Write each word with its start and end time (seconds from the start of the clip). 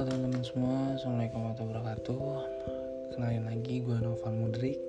Halo 0.00 0.16
teman-teman 0.16 0.40
semua, 0.48 0.96
Assalamualaikum 0.96 1.38
warahmatullahi 1.44 1.76
wabarakatuh. 1.76 2.24
Kenalin 3.12 3.44
lagi, 3.52 3.84
gue 3.84 3.96
Noval 4.00 4.32
Mudrik. 4.32 4.80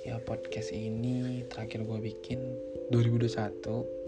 Ya 0.00 0.16
podcast 0.16 0.72
ini 0.72 1.44
terakhir 1.52 1.84
gue 1.84 2.00
bikin 2.00 2.40
2021 2.88 3.60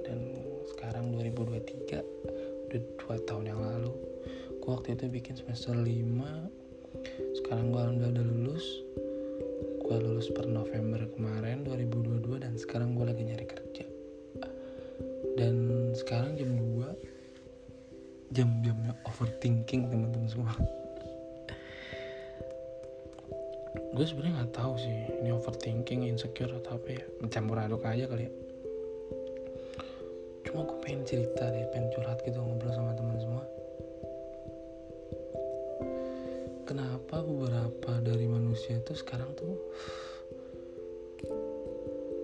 Dan 0.09 0.41
sekarang 0.73 1.13
2023 1.21 2.01
Udah 2.01 2.81
2 2.97 3.29
tahun 3.29 3.45
yang 3.45 3.61
lalu. 3.61 3.93
Gue 4.57 4.71
waktu 4.73 4.97
itu 4.97 5.05
bikin 5.13 5.37
semester 5.37 5.77
5 5.77 5.85
Sekarang 7.37 7.69
gue 7.69 7.81
alhamdulillah 7.85 8.17
udah 8.17 8.25
lulus. 8.25 8.65
Gue 9.85 9.97
lulus 10.01 10.33
per 10.33 10.49
November 10.49 11.13
kemarin 11.13 11.61
2022 11.69 12.41
Dan 12.41 12.57
sekarang 12.57 12.97
gue 12.97 13.05
lagi 13.05 13.21
nyari 13.21 13.45
kerja. 13.45 13.85
Dan 15.37 15.93
sekarang 15.93 16.41
jam 16.41 16.56
2 16.56 16.56
jam-jamnya 18.35 18.93
overthinking 19.07 19.87
teman-teman 19.87 20.27
semua. 20.27 20.55
Gue 23.95 24.05
sebenarnya 24.05 24.45
nggak 24.45 24.55
tahu 24.57 24.75
sih 24.77 24.99
ini 25.23 25.31
overthinking 25.33 26.05
insecure 26.05 26.51
atau 26.51 26.77
apa 26.77 26.89
ya. 27.01 27.05
Mencampur 27.23 27.57
aduk 27.57 27.87
aja 27.87 28.05
kali 28.11 28.27
ya. 28.27 28.33
Cuma 30.45 30.67
gue 30.67 30.79
pengen 30.83 31.07
cerita 31.07 31.49
deh 31.49 31.65
pengen 31.71 31.89
curhat 31.95 32.19
gitu 32.27 32.39
ngobrol 32.43 32.75
sama 32.75 32.93
teman 32.99 33.17
semua. 33.23 33.45
Kenapa 36.67 37.23
beberapa 37.23 37.93
dari 38.03 38.27
manusia 38.27 38.83
itu 38.83 38.93
sekarang 38.99 39.31
tuh 39.39 39.55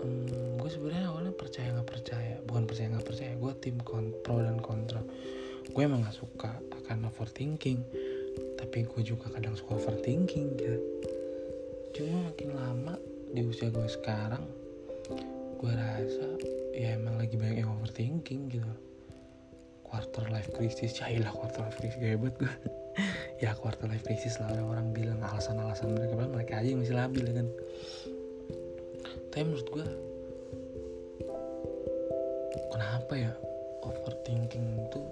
hmm, 0.02 0.58
gue 0.58 0.70
sebenarnya 0.70 1.14
awalnya 1.14 1.32
percaya 1.32 1.70
nggak 1.78 1.88
percaya. 1.88 2.36
Bukan 2.42 2.66
percaya 2.66 2.90
nggak 2.90 3.06
percaya 3.06 3.32
gue 3.38 3.52
tim 3.62 3.78
pro 4.26 4.42
dan 4.42 4.58
kontra 4.58 5.00
gue 5.72 5.82
emang 5.82 6.04
gak 6.04 6.16
suka 6.16 6.52
akan 6.84 7.08
overthinking. 7.08 7.80
Tapi 8.60 8.78
gue 8.86 9.02
juga 9.04 9.32
kadang 9.32 9.56
suka 9.58 9.76
overthinking 9.76 10.48
gitu 10.56 10.78
cuma 11.92 12.32
makin 12.32 12.50
lama 12.56 12.94
di 13.36 13.44
usia 13.44 13.68
gue 13.68 13.84
sekarang 13.84 14.40
gue 15.60 15.72
rasa 15.76 16.26
ya 16.72 16.96
emang 16.96 17.20
lagi 17.20 17.36
banyak 17.36 17.62
yang 17.62 17.70
overthinking 17.78 18.48
gitu. 18.48 18.72
Quarter 19.84 20.32
life 20.32 20.48
crisis 20.56 20.96
ya 20.96 21.12
ilah 21.12 21.28
quarter 21.28 21.68
life 21.68 21.76
crisis 21.78 22.00
hebat 22.00 22.34
gue. 22.40 22.48
Ya 23.40 23.56
quarter 23.56 23.88
life 23.88 24.04
crisis 24.04 24.36
lah 24.38 24.52
orang 24.52 24.68
orang 24.68 24.86
bilang 24.92 25.20
alasan-alasan 25.24 25.96
mereka 25.96 26.12
bilang 26.12 26.32
mereka 26.36 26.60
aja 26.60 26.68
yang 26.76 26.80
masih 26.84 26.96
labil 26.96 27.24
ya 27.24 27.34
kan. 27.40 27.48
Tapi 29.32 29.42
menurut 29.48 29.68
gue 29.72 29.86
kenapa 32.68 33.12
ya 33.16 33.32
overthinking 33.82 34.86
tuh 34.92 35.04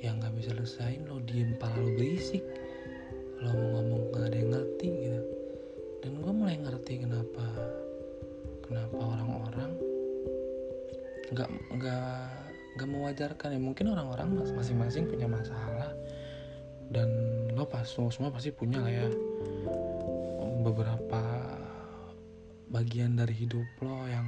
yang 0.00 0.20
gak 0.20 0.34
bisa 0.36 0.52
lesain 0.52 1.02
lo 1.08 1.22
diem 1.24 1.56
pala 1.56 1.76
lo 1.78 1.90
berisik. 1.96 2.44
Lo 3.42 3.52
mau 3.52 3.80
ngomong 3.80 4.02
gak 4.12 4.32
ada 4.32 4.36
yang 4.36 4.50
ngerti 4.52 4.86
gitu. 4.88 5.22
Dan 6.04 6.12
gue 6.22 6.32
mulai 6.32 6.56
ngerti 6.60 6.92
kenapa 7.02 7.46
kenapa 8.66 8.98
orang-orang 8.98 9.70
nggak 11.30 11.50
nggak 11.74 12.10
nggak 12.78 12.88
mewajarkan 12.88 13.54
ya. 13.56 13.60
Mungkin 13.60 13.86
orang-orang 13.90 14.28
masing-masing 14.54 15.10
punya 15.10 15.26
masalah. 15.26 15.90
Dan 16.86 17.08
lo 17.56 17.66
pas 17.66 17.82
semua 17.82 18.14
semua 18.14 18.30
pasti 18.30 18.54
punya 18.54 18.78
lah 18.78 18.92
ya 18.94 19.08
beberapa 20.66 21.22
bagian 22.66 23.14
dari 23.14 23.34
hidup 23.46 23.66
lo 23.86 24.02
yang 24.10 24.26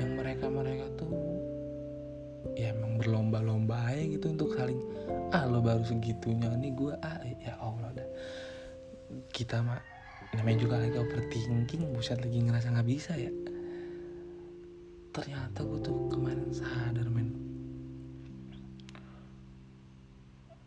yang 0.00 0.16
mereka 0.16 0.48
mereka 0.48 0.88
tuh 0.96 1.12
ya 2.54 2.70
emang 2.70 3.00
berlomba-lomba 3.00 3.90
aja 3.90 4.04
gitu 4.06 4.30
untuk 4.30 4.54
saling 4.54 4.78
ah 5.34 5.44
lo 5.48 5.58
baru 5.58 5.82
segitunya 5.82 6.52
nih 6.54 6.72
gue 6.76 6.94
ah 7.02 7.18
ya 7.42 7.58
allah 7.58 7.90
dah. 7.96 8.08
Kita 9.32 9.62
mah 9.62 9.80
namanya 10.34 10.58
juga 10.66 10.76
lagi 10.82 10.98
overthinking 10.98 11.90
buset 11.94 12.20
lagi 12.22 12.38
ngerasa 12.42 12.70
nggak 12.70 12.88
bisa 12.88 13.12
ya. 13.16 13.32
Ternyata 15.16 15.64
gue 15.64 15.80
tuh 15.80 15.96
kemarin 16.12 16.50
sadar 16.52 17.08
men. 17.08 17.32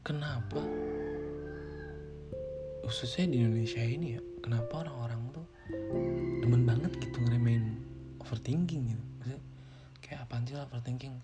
Kenapa 0.02 0.66
khususnya 2.82 3.30
di 3.30 3.46
Indonesia 3.46 3.86
ini 3.86 4.18
ya 4.18 4.22
kenapa 4.42 4.82
orang-orang 4.82 5.22
tuh 5.30 5.46
demen 6.42 6.66
banget 6.66 6.98
gitu 6.98 7.22
ngeremehin 7.22 7.78
overthinking 8.18 8.98
gitu? 8.98 9.04
Maksudnya 9.22 9.42
kayak 10.02 10.26
apaan 10.26 10.44
sih 10.50 10.58
overthinking 10.58 11.22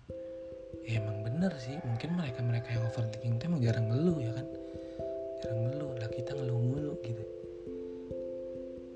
ya 0.86 1.02
emang 1.02 1.26
bener 1.26 1.52
sih. 1.58 1.76
Mungkin 1.82 2.14
mereka-mereka 2.14 2.70
yang 2.70 2.86
overthinking 2.86 3.42
tuh 3.42 3.46
emang 3.50 3.62
jarang 3.62 3.90
ngeluh 3.90 4.18
ya 4.22 4.32
kan? 4.38 4.46
Jarang 5.42 5.60
ngeluh. 5.66 5.92
Lah 5.98 6.08
kita 6.14 6.30
ngeluh 6.38 6.58
mulu 6.62 6.94
gitu. 7.02 7.24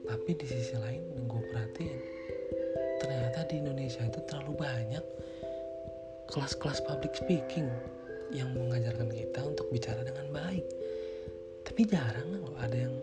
Tapi 0.07 0.31
di 0.39 0.47
sisi 0.47 0.75
lain 0.79 1.03
gue 1.27 1.43
perhatiin 1.51 1.99
ternyata 3.01 3.47
di 3.47 3.63
Indonesia 3.63 4.03
itu 4.05 4.21
terlalu 4.27 4.53
banyak 4.59 5.05
kelas-kelas 6.31 6.83
public 6.87 7.15
speaking 7.15 7.67
yang 8.31 8.51
mengajarkan 8.55 9.11
kita 9.11 9.41
untuk 9.43 9.67
bicara 9.75 10.03
dengan 10.07 10.31
baik. 10.31 10.67
Tapi 11.67 11.81
jarang 11.87 12.31
loh 12.39 12.55
ada 12.59 12.75
yang 12.75 12.95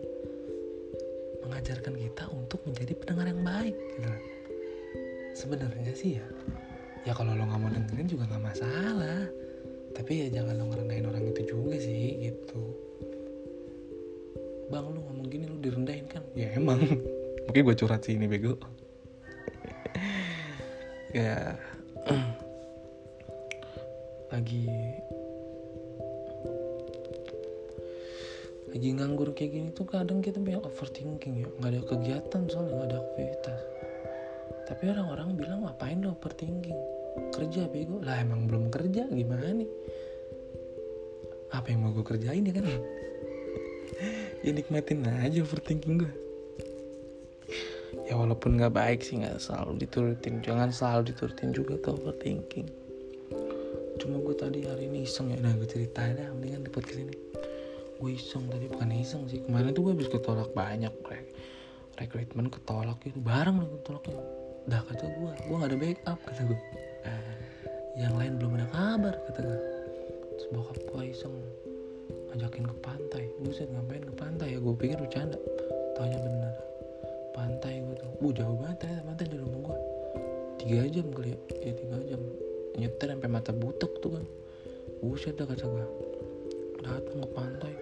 mengajarkan 1.44 1.96
kita 1.96 2.24
untuk 2.32 2.60
menjadi 2.64 2.92
pendengar 2.96 3.26
yang 3.32 3.42
baik 3.44 3.76
gitu. 3.96 4.10
Sebenarnya 5.36 5.92
sih 5.96 6.20
ya 6.20 6.26
ya 7.08 7.16
kalau 7.16 7.32
lo 7.32 7.48
nggak 7.48 7.60
mau 7.64 7.72
dengerin 7.72 8.04
juga 8.04 8.28
nggak 8.28 8.44
masalah. 8.44 9.24
Tapi 9.96 10.12
ya 10.12 10.26
jangan 10.28 10.60
lo 10.60 10.64
ngerendahin 10.68 11.08
orang 11.08 11.24
itu 11.32 11.42
juga 11.48 11.80
sih 11.80 12.28
gitu. 12.28 12.62
Bang 14.68 14.92
lu 14.92 15.00
ngomong 15.00 15.32
gini 15.32 15.48
lu 15.48 15.56
direndahin 15.56 16.04
kan? 16.04 16.20
Ya 16.36 16.52
emang. 16.52 16.84
Mungkin 17.48 17.64
gue 17.64 17.76
curhat 17.80 18.04
sih 18.04 18.20
ini 18.20 18.28
bego. 18.28 18.60
Ya. 21.16 21.56
Lagi. 24.36 24.68
Lagi 28.68 28.88
nganggur 28.92 29.32
kayak 29.32 29.56
gini 29.56 29.72
tuh 29.72 29.88
kadang 29.88 30.20
kita 30.20 30.36
banyak 30.36 30.60
overthinking 30.60 31.40
ya. 31.40 31.48
Nggak 31.48 31.70
ada 31.72 31.80
kegiatan 31.88 32.42
soalnya 32.52 32.76
nggak 32.76 32.88
ada 32.92 32.98
aktivitas. 33.00 33.60
Tapi 34.68 34.84
orang-orang 34.92 35.28
bilang 35.32 35.64
ngapain 35.64 36.04
lo 36.04 36.12
overthinking 36.12 36.97
kerja 37.34 37.68
bego. 37.68 38.00
Lah 38.02 38.18
emang 38.22 38.46
belum 38.46 38.70
kerja 38.72 39.06
gimana 39.10 39.52
nih? 39.52 39.70
Apa 41.54 41.72
yang 41.72 41.84
mau 41.84 41.92
gue 41.92 42.04
kerjain 42.06 42.46
ya 42.46 42.54
kan? 42.54 42.66
Ya 44.46 44.54
nikmatin 44.54 45.02
aja 45.02 45.42
overthinking 45.42 46.06
gue 46.06 46.12
ya 48.08 48.16
walaupun 48.16 48.56
nggak 48.56 48.72
baik 48.72 49.00
sih 49.04 49.20
nggak 49.20 49.36
selalu 49.36 49.84
diturutin. 49.84 50.40
Jangan 50.40 50.72
selalu 50.72 51.12
diturutin 51.12 51.52
juga 51.52 51.76
tuh 51.84 52.00
overthinking. 52.00 52.68
Cuma 54.00 54.16
gue 54.24 54.34
tadi 54.36 54.64
hari 54.64 54.88
ini 54.88 55.04
iseng 55.04 55.28
ya. 55.28 55.38
Nah 55.44 55.52
gue 55.60 55.68
ceritain 55.68 56.16
dah. 56.16 56.32
Mendingan 56.32 56.64
di 56.64 56.70
podcast 56.72 57.04
ini. 57.04 57.14
Gue 58.00 58.16
iseng 58.16 58.48
tadi. 58.48 58.64
Bukan 58.72 58.88
iseng 58.96 59.28
sih. 59.28 59.44
Kemarin 59.44 59.76
tuh 59.76 59.84
gue 59.84 59.92
habis 59.92 60.08
ketolak 60.08 60.50
banyak 60.56 60.92
rek 61.04 61.28
rekrutmen 62.00 62.48
ketolak 62.48 62.98
itu. 63.04 63.20
Bareng 63.20 63.60
lah 63.60 63.68
ketolaknya. 63.68 64.16
Dah 64.68 64.82
kata 64.84 65.04
gue 65.04 65.30
gue 65.44 65.56
gak 65.56 65.68
ada 65.68 65.78
backup 65.78 66.18
kata 66.24 66.42
gue 66.48 66.58
yang 67.98 68.14
lain 68.14 68.38
belum 68.38 68.58
ada 68.58 68.66
kabar 68.70 69.14
kata 69.26 69.40
gue 69.42 69.60
terus 70.38 70.46
bokap 70.54 70.78
gue 70.78 71.04
iseng 71.10 71.34
ngajakin 72.30 72.64
ke 72.68 72.76
pantai. 72.84 73.24
Buset 73.42 73.68
ngapain 73.72 74.04
ke 74.04 74.14
pantai 74.14 74.48
ya? 74.54 74.58
Gue 74.62 74.74
pikir 74.76 75.00
bercanda. 75.00 75.40
Tanya 75.98 76.18
bener. 76.22 76.54
Pantai 77.34 77.82
gue 77.82 77.96
tuh. 77.98 78.10
Bu 78.22 78.30
jauh 78.30 78.54
banget 78.60 78.86
ternyata 78.86 79.02
pantai 79.08 79.24
dari 79.26 79.40
rumah 79.42 79.60
gue 79.64 79.78
tiga 80.62 80.86
jam 80.92 81.06
kali 81.10 81.28
ya? 81.34 81.38
Ya 81.64 81.72
tiga 81.74 81.96
jam. 82.06 82.22
Nyetir 82.78 83.08
sampai 83.10 83.30
mata 83.30 83.50
butek 83.50 83.92
tuh 83.98 84.10
kan 84.14 84.24
buset 85.02 85.34
dah 85.34 85.46
kata 85.46 85.64
gue 85.66 85.86
datang 86.86 87.18
ke 87.24 87.28
pantai. 87.34 87.72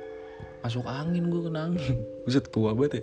Masuk 0.64 0.88
angin 0.88 1.29
gue 1.29 1.40
kena 1.46 1.70
angin. 1.70 2.00
Buset 2.25 2.49
tua 2.50 2.75
banget 2.75 2.99
ya. 2.99 3.02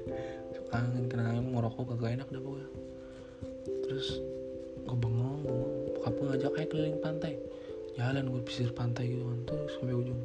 Masuk 0.49 0.67
angin 0.73 1.03
kena 1.07 1.23
angin. 1.29 1.45
Ngerokok 1.53 1.95
kagak 1.95 2.17
enak 2.17 2.27
dah 2.33 2.41
gue 2.41 2.63
terus 3.83 4.19
gue 4.83 4.97
bengong 4.97 5.22
gue 6.23 6.31
ngajak 6.31 6.55
ayo 6.55 6.67
keliling 6.71 6.99
pantai. 7.03 7.35
Jalan 7.99 8.31
gue 8.31 8.41
pisir 8.47 8.71
pantai 8.71 9.11
gitu 9.11 9.27
kan 9.27 9.39
terus 9.43 9.75
sampai 9.75 9.95
ujung. 9.99 10.21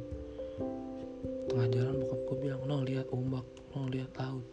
Tengah 1.51 1.67
jalan 1.75 1.95
bokap 1.99 2.19
gue 2.23 2.37
bilang 2.47 2.63
no 2.63 2.79
lihat 2.87 3.11
ombak 3.11 3.43
no 3.75 3.91
lihat 3.91 4.15
laut. 4.15 4.47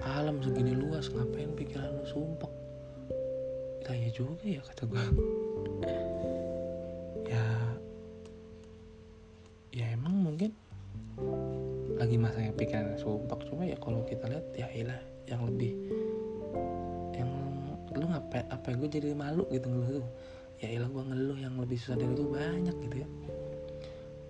Alam 0.00 0.40
segini 0.40 0.72
luas 0.72 1.12
ngapain 1.12 1.52
pikiran 1.52 2.00
lu 2.00 2.08
sumpah 2.08 2.48
kita 3.88 4.04
ya 4.04 4.10
juga 4.12 4.44
ya 4.44 4.60
kata 4.60 4.82
gue 4.84 5.04
ya 7.24 7.44
ya 9.72 9.86
emang 9.96 10.28
mungkin 10.28 10.52
lagi 11.96 12.20
masanya 12.20 12.52
pikiran 12.52 13.00
sumpah 13.00 13.40
cuma 13.48 13.64
ya 13.64 13.80
kalau 13.80 14.04
kita 14.04 14.28
lihat 14.28 14.44
ya 14.52 14.68
ilah 14.76 15.00
yang 15.24 15.40
lebih 15.48 15.72
yang 17.16 17.32
lu 17.96 18.12
ngapain 18.12 18.44
apa 18.52 18.76
gue 18.76 18.92
jadi 18.92 19.16
malu 19.16 19.48
gitu 19.48 19.72
ngeluh 19.72 20.04
tuh 20.04 20.08
ya 20.58 20.68
ilah 20.74 20.90
gue 20.90 21.04
ngeluh 21.06 21.38
yang 21.38 21.54
lebih 21.58 21.78
susah 21.78 21.98
dari 21.98 22.12
itu 22.14 22.26
banyak 22.26 22.76
gitu 22.88 22.96
ya. 23.02 23.08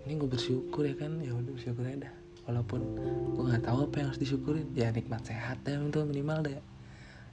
Ini 0.09 0.13
gue 0.17 0.29
bersyukur 0.29 0.83
ya 0.85 0.95
kan? 0.97 1.21
Ya 1.21 1.33
udah 1.33 1.53
bersyukur 1.53 1.85
aja 1.85 2.09
dah. 2.09 2.15
Walaupun 2.49 2.81
gue 3.37 3.45
nggak 3.45 3.65
tahu 3.65 3.79
apa 3.89 3.95
yang 4.01 4.07
harus 4.13 4.21
disyukurin. 4.21 4.67
Ya 4.73 4.89
nikmat 4.93 5.25
sehat 5.25 5.61
ya 5.65 5.81
itu 5.81 6.01
minimal 6.05 6.45
deh 6.45 6.61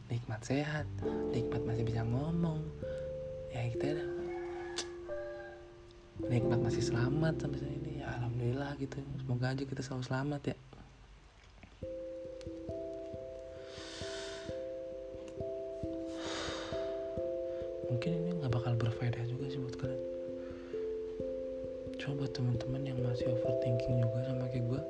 nikmat 0.05 0.37
sehat 0.45 0.85
nikmat 1.33 1.61
masih 1.65 1.83
bisa 1.87 2.01
ngomong. 2.05 2.61
Ya 3.49 3.65
kita 3.73 3.99
dah. 3.99 4.09
Nikmat 6.31 6.59
masih 6.63 6.83
selamat 6.83 7.43
sampai 7.43 7.59
saat 7.59 7.73
ini. 7.73 8.03
Ya 8.03 8.07
alhamdulillah 8.19 8.77
gitu. 8.79 9.01
Semoga 9.19 9.51
aja 9.51 9.63
kita 9.63 9.81
selalu 9.83 10.03
selamat 10.05 10.41
ya 10.53 10.55
mungkin 17.89 18.11
ini 18.17 18.31
nggak 18.41 18.53
bakal 18.53 18.73
berfaedah 18.77 19.23
juga 19.29 19.45
sih 19.49 19.59
buat 19.61 19.75
kalian. 19.77 20.03
Coba 21.95 22.25
teman-teman 22.29 22.81
yang 22.85 22.99
masih 23.01 23.31
overthinking 23.31 24.03
juga 24.03 24.19
sama 24.29 24.45
kayak 24.51 24.65
gue 24.67 24.81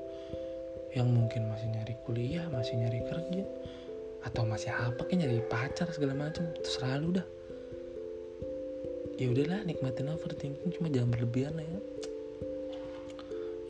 yang 0.95 1.12
mungkin 1.12 1.51
masih 1.51 1.68
nyari 1.75 1.95
kuliah 2.07 2.47
masih 2.50 2.80
nyari 2.80 3.03
kerja 3.03 3.44
atau 4.25 4.42
masih 4.47 4.71
apa 4.74 5.06
kayak 5.06 5.27
nyari 5.27 5.39
pacar 5.51 5.88
segala 5.92 6.15
macam 6.15 6.50
terserah 6.59 6.97
lu 6.97 7.13
dah. 7.13 7.27
Ya 9.15 9.31
udahlah 9.31 9.63
nikmatin 9.63 10.12
overthinking 10.12 10.75
cuma 10.75 10.91
jangan 10.91 11.15
berlebihan 11.15 11.56
lah 11.56 11.63
ya. 11.63 11.80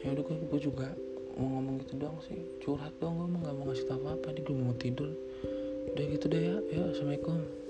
Ya 0.06 0.08
udah 0.14 0.24
gue, 0.26 0.38
gue 0.38 0.60
juga 0.62 0.88
mau 1.36 1.50
ngomong 1.60 1.82
gitu 1.86 1.94
doang 1.98 2.18
sih. 2.26 2.40
Curhat 2.62 2.94
doang 3.02 3.20
gue 3.20 3.28
mau 3.30 3.40
nggak 3.42 3.56
mau 3.58 3.66
ngasih 3.70 3.86
tau 3.90 3.98
apa 4.00 4.10
apa 4.16 4.28
nih 4.38 4.42
gue 4.46 4.56
mau 4.56 4.74
tidur. 4.78 5.10
Udah 5.94 6.06
gitu 6.14 6.26
deh 6.30 6.42
ya. 6.42 6.56
Ya 6.72 6.82
assalamualaikum 6.94 7.65